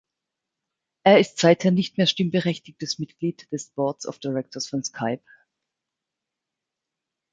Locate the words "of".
4.07-4.17